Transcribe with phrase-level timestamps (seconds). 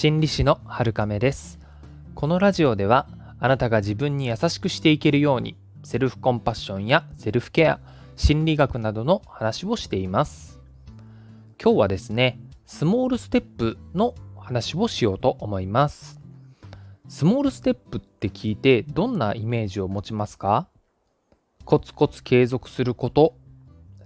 [0.00, 1.60] 心理師の春亀です。
[2.14, 3.06] このラジオでは
[3.38, 7.80] あなたが自分に優しくしていけるようにセルフコンパッションやセルフケア
[8.16, 10.58] 心理学などの話をしています。
[11.62, 16.18] 今日はですねスモールステップの話をしようと思います。
[17.06, 20.70] スモールステップって聞いてどんなイメージを持ちますか？
[21.66, 23.34] コツコツ継続すること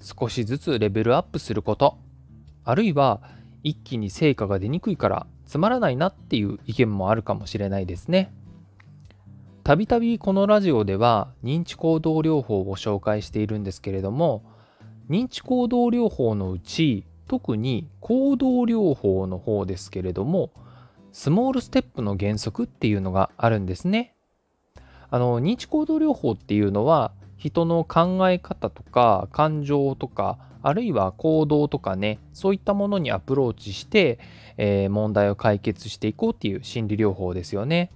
[0.00, 1.98] 少しずつレベルアップすること
[2.64, 3.22] あるいは
[3.62, 8.32] 一気に成果が出にくいからつまらないなっていう意見もあるかもしれないですね。
[9.64, 14.42] たびたびこのラジオでは認知行動療法を紹介しているんですけれども
[15.08, 20.50] 認知行動療法のうち特に行動療法の方ですけれども
[21.12, 24.14] スモールステップの原則っていうのがあるんですね。
[25.10, 34.18] あの認知行動療法っていうのは人の考え方とか感情とかあるいは行動とかねそういったものにアプローチして、
[34.56, 37.90] えー、問題を解決していこうっていう心理療法ですよね。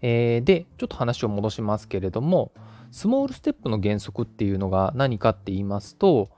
[0.00, 2.52] えー、でちょっと話を戻しますけれども
[2.92, 6.30] スモールステップの原則っていうのが何かって言いますと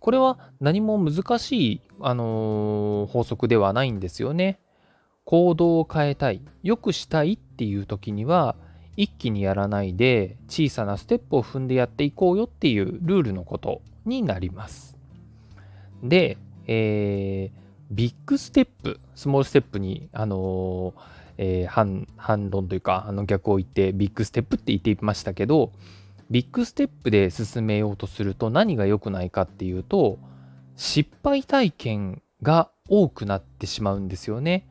[0.00, 4.60] これは何も難しい、あのー、法則ではないんですよね。
[5.24, 8.54] 行動を変えたい良くしたいっていう時には
[8.96, 14.96] 一気にやらないで小さなステップを踏んでやっていこうよっていうルールのことになります。
[16.02, 21.00] で、えー、ビッグステップ、スモールステップに、あのー、
[21.38, 25.72] えー、反反論というか、あの逆を言って、ビッグステップって言っていましたけど、
[26.30, 30.18] ビッグステップで進めようとすると何が良くないかっていうと、
[30.76, 34.68] 失敗体験が多くなってしまうんですよね。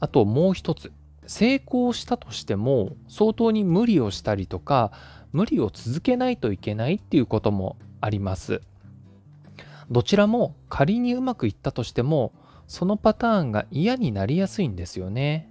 [0.00, 0.92] あともう一つ、
[1.26, 4.90] 成功したとしても相当に無理をしたりとか
[5.32, 8.60] 無理を続けないといけないっていうこともあります。
[9.90, 12.32] どちらも仮にうまくいったとしても
[12.66, 15.50] そのパターンが嫌になりやすいんですよね。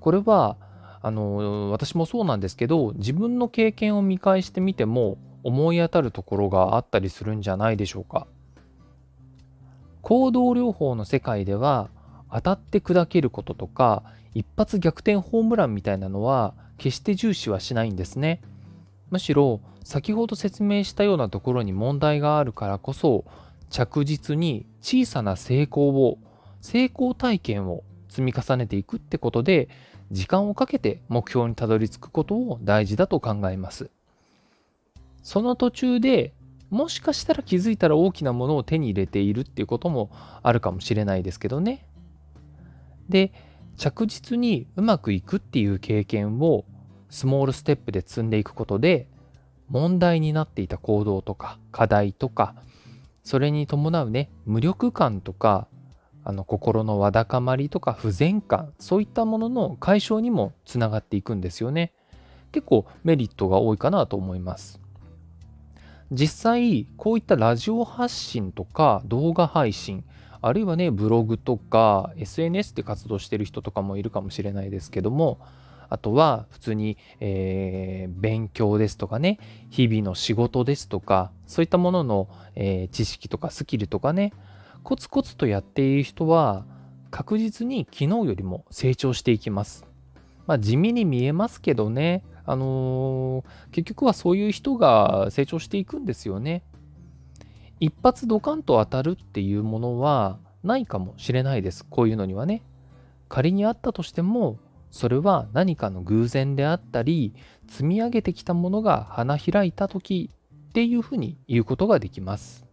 [0.00, 0.56] これは
[1.00, 8.26] あの私もそうなんですけど自分の経験を見返してみても思い当たるところがあったりするんじゃないでしょうか。
[10.02, 11.90] 行動療法の世界では
[12.32, 14.02] 当たって砕けることとか
[14.34, 18.40] 一発逆転ホームランみたいなのは決して重視はしないんですね。
[19.10, 23.24] むしろ先ほど説明したようなところに問題があるからこそ
[23.70, 26.18] 着実に小さな成功を
[26.60, 29.68] 成功体験を積み重ねていくってことで
[30.10, 33.90] 時間をかけて目標にたどり着くことを大事だと考えます。
[35.22, 36.32] その途中で
[36.70, 40.10] もしかしたら気づいたら大きなものを手に入れているっていうことも
[40.42, 41.86] あるかもしれないですけどね。
[43.08, 43.32] で、
[43.76, 46.64] 着実にうまくいくっていう経験を
[47.10, 49.08] スモールステップで積んでいくことで
[49.68, 52.54] 問題になっていた行動とか課題とか
[53.22, 55.68] それに伴うね無力感とか
[56.24, 61.92] あの心のわだかまりとか不全感そういったものの解消にもつながっていくんですよね。
[62.52, 64.80] 結構メリットが多いかなと思います。
[66.10, 70.04] 実際こういったラジオ発信とか動画配信
[70.40, 75.38] あるいはねブログとか SNS で活動してる人とかもいるかもしれないですけども
[75.90, 79.38] あとは普通に、えー、勉強ですとかね、
[79.70, 84.32] 日々の仕事ですとか、そういったものの、えー、知識とかスキルとかね、
[84.82, 86.64] コツコツとやっている人は
[87.10, 89.86] 確実に昨日よりも成長していきます。
[90.46, 96.62] まあ地味に見えますけどね、あのー、結局はそういう人が成長していくんですよね。
[97.80, 101.84] 一発ドカンと当たるっていうものはないかもしれないです。
[101.84, 102.62] こういうのにはね。
[103.28, 104.58] 仮にあったとしても、
[104.90, 107.34] それは何かの偶然であったり
[107.68, 110.30] 積み上げてきたものが花開いた時
[110.70, 112.66] っていうふうに言うことができます。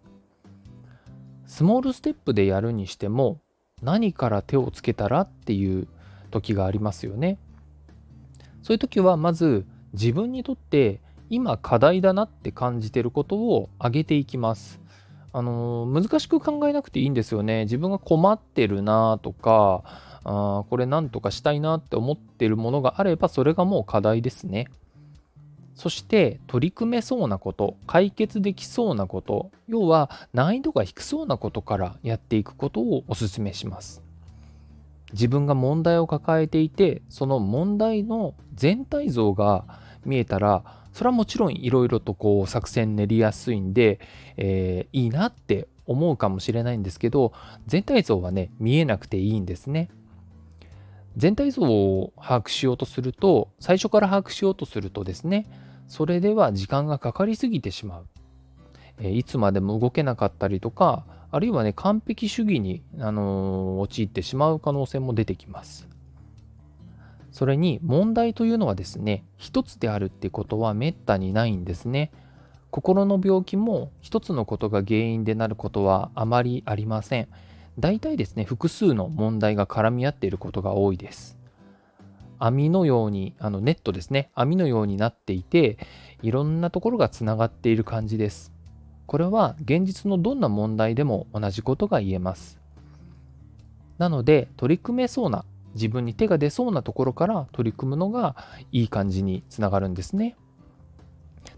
[1.46, 3.40] スモールステップでやるにしても
[3.82, 5.88] 何から手をつけたらっていう
[6.32, 7.38] 時がありますよね。
[8.64, 14.82] そういう時はまず自分にとって今課題だなって感じてることを挙げていきます。
[15.34, 17.66] あの難しく考えなくていいんですよね。
[17.66, 19.84] 自分が困ってるなとか
[20.26, 24.68] あこれなんとかしたいなって思ってるものがあればそれがもう課題ですね。
[25.76, 34.02] そして取り組めそうなこと解決できそうなこと要は難易度が低そうなことからやっていくことをお勧めします。
[35.12, 39.66] 自分が問題を抱えていてその問題の全体像が
[40.06, 44.00] 見えたらそれはもちろんいろいろとこう作戦練りやすいんで、
[44.38, 47.34] えー、いいなって思うかもしれないんですけど
[47.68, 49.90] 全体像はね見えなくていいんですね。
[51.18, 55.48] 全体像を把握しようとすると最初から把握しようとするとですね
[55.88, 58.08] それでは時間がかかりすぎてしまう、
[59.00, 65.86] えいつまでも動けなかったりとかあるいはね、完璧主義に、あのー、陥ってしまう可能性も出てきます。
[67.34, 72.14] それに問題というのはですね、一つであるってことはめったにないんですね。
[72.72, 77.28] 心の病気も一つのことが原因でなることはあまりありません。
[77.80, 81.38] 大体ですね、複数の問題が絡み合っていることが多いです。
[82.40, 85.78] 網のように、あのネットですね、網のようになっていて、
[86.22, 88.54] いろんなところがつながっている感じです。
[89.06, 92.60] これは現実のどんな問題でも同じことが言えます。
[93.98, 98.36] なので、取り組めそうな、自分に手が出そうなところから取り組むのが
[98.72, 100.36] いい感じにつながるんですね。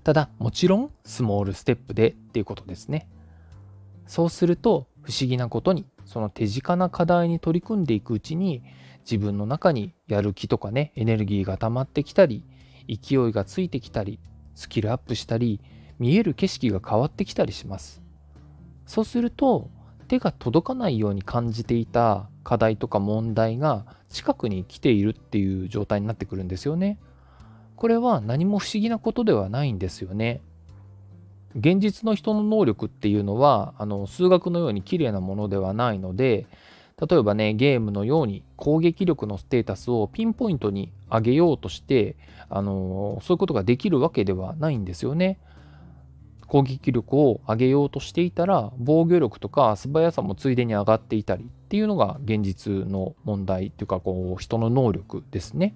[0.03, 3.07] ただ、もちろん、スモールステップでっていうことですね。
[4.05, 8.63] そうすると、不思議なことに、その手近な課題に取り組んでいくうちに、
[9.01, 12.45] 自分の中にやる気とかね、エネルギーが溜まってきたり、
[12.88, 14.19] 勢いがついてきたり、
[14.56, 15.59] スキルアップしたり、
[16.00, 18.01] 見える景色が変わってきたりします。
[18.86, 19.69] そうすると、
[20.07, 27.00] 手が届かないように感じていた課題とか問題が近くに来ているっていう状態になってくるんですよね。
[27.75, 30.42] これは何も不思議なことではないんですよね。
[31.57, 36.45] 現実の人の能力っていうのはあの数学のように綺麗なものではないので
[37.00, 42.15] 例えばね、ゲームのように攻撃力のステータスをピンポイントに上げようとして、
[42.50, 45.38] あのそういうことができるわけではないんですよね。
[46.48, 55.75] 攻撃力を上げようとしていたら、防御力とか素早さもついでに上がっていたりっていうのが現実の問題っていうか、こう、人の能力ですね。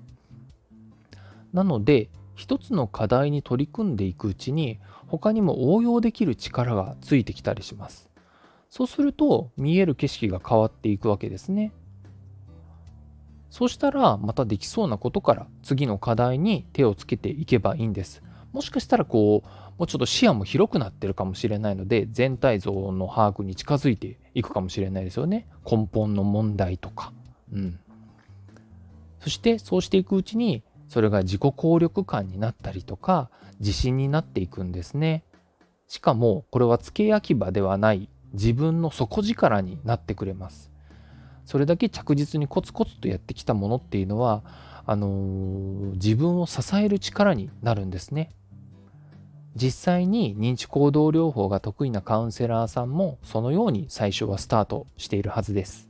[1.53, 4.79] なので、一つの課題に取り組んでいくうちに、
[5.11, 8.09] 他にも応用できる力がついてきたりします。
[8.69, 11.73] そうすると見える景色が変わっていくわけですね。
[13.49, 18.23] そうしたらまたできそうなことから次の課題に手をつけていけばいいんです。
[18.53, 19.47] もしかしたらこう、
[19.77, 25.47] もうちょっと視野も広くなってるかもしれないので、全体像の把握に近づいていくかもしれないですよね。
[25.69, 27.11] 根本の問題とか。
[27.51, 27.79] うん。
[29.19, 33.29] そしてそうしていくうちに、それが自己効力感になったりとか、
[33.61, 35.23] 自信になっていくんですね。
[35.87, 40.69] しかも、これは付け焼き場ではない自分の底力になってくれます。
[41.45, 44.43] それだけ着実にコツコツとやってきたものっていうのは
[44.85, 48.29] あのー、自分を支える力になるんですね。
[49.55, 55.87] 実際に認知行動療法が得意なカウンセラーさんもそのように最初はスタートしているはずです。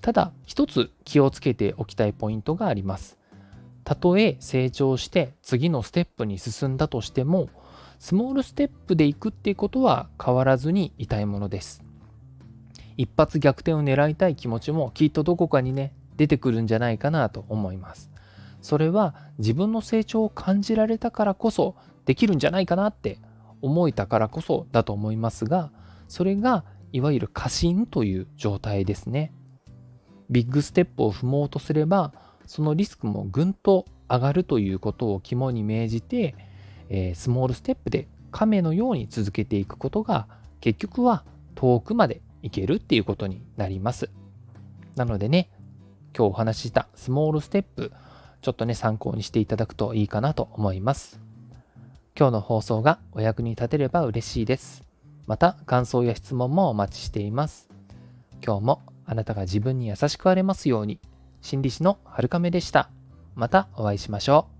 [0.00, 3.19] ただ一つ気をつけておきたいポイントがあります。
[3.90, 7.48] たとえ成長して次のステップに進んだとしても
[7.98, 11.82] スモールステップでいくっていうことは変わらずにいたいものです。
[12.96, 18.12] 一発逆転を狙いたい気持ちもきっとどこかにね、出てくるんじゃないかなと思います。
[18.62, 23.18] それは自分の成長を感じられたからこそできるんじゃないかなって
[23.60, 25.72] 思えたからこそだと思いますが、
[26.06, 29.32] それがいわゆる過信という状態ですね。
[30.30, 36.34] ビッグステップを踏もうとすれば、そのリスクもぐんと上がるということを肝に銘じて、
[36.88, 40.26] えー、スモールステップで亀のように続けていくことが
[40.60, 41.22] 結局は
[41.54, 44.10] 遠くまでいけるっていうことになります。
[44.96, 45.48] なのでね、
[46.12, 47.92] 今日お話ししたスモールステップ、
[48.42, 51.20] ちょっとね、参考にしていただくといいかなと思います。
[52.18, 54.82] 今日の放送がお役に立てれば嬉しいです。
[55.28, 57.68] また、感想や質問もお待ちしています。
[58.44, 60.98] 今日もあなたが自分に優しくあれますように、
[61.40, 62.90] 心理師の春亀でした。
[63.34, 64.59] またお会いしましょう。